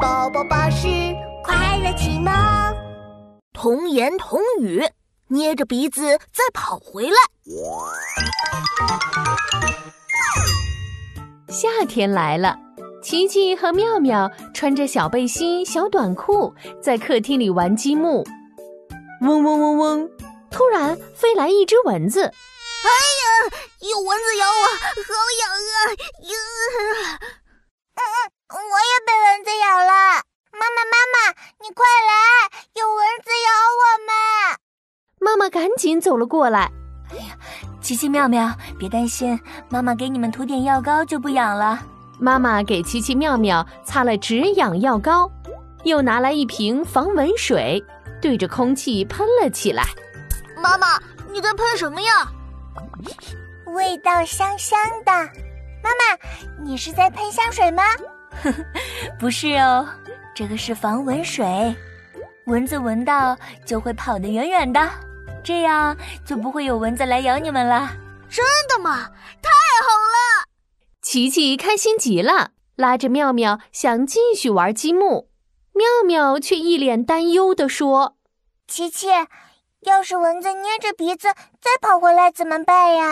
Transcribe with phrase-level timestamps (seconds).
[0.00, 0.86] 宝宝巴士
[1.44, 2.32] 快乐启蒙，
[3.52, 4.82] 童言童语，
[5.28, 7.16] 捏着鼻子再跑回来。
[11.48, 12.56] 夏天来了，
[13.02, 18.24] 琪琪和妙妙穿着小背心、小短裤，在客厅里玩积木。
[19.20, 20.10] 嗡嗡嗡嗡，
[20.50, 22.22] 突然飞来一只蚊子。
[22.24, 23.26] 哎呀，
[23.80, 24.66] 有蚊子咬我，
[25.02, 25.74] 好痒啊！
[26.22, 26.34] 呀，
[27.94, 28.02] 嗯嗯，
[28.52, 29.92] 我也被蚊子咬了。
[30.52, 32.12] 妈妈，妈妈，你快来，
[32.74, 33.50] 有蚊子咬
[33.80, 34.12] 我们！
[35.20, 36.70] 妈妈赶紧走了过来。
[37.10, 37.36] 哎呀，
[37.80, 41.80] 奇奇妙妙，别担心，妈妈给你们涂点药膏就不痒了。
[42.18, 45.30] 妈妈给奇奇妙妙擦了止痒药膏，
[45.84, 47.82] 又拿来一瓶防蚊水，
[48.20, 49.84] 对着空气喷了起来。
[50.56, 51.00] 妈妈，
[51.30, 52.28] 你在喷什么呀？
[53.66, 55.12] 味道香香的。
[55.82, 57.82] 妈妈，你是在喷香水吗？
[58.42, 58.64] 呵呵，
[59.18, 59.86] 不是哦，
[60.34, 61.74] 这个是防蚊水，
[62.46, 63.36] 蚊子闻到
[63.66, 64.90] 就会跑得远远的，
[65.44, 67.90] 这样就不会有蚊子来咬你们了。
[68.30, 69.10] 真的吗？
[69.42, 69.50] 太
[69.82, 70.46] 好了！
[71.02, 75.28] 琪琪开心极了，拉着妙妙想继续玩积木，
[75.72, 78.16] 妙妙却一脸担忧地说
[78.66, 79.08] ：“琪琪。”
[79.82, 81.26] 要是蚊子捏着鼻子
[81.60, 83.10] 再跑回来怎么办呀？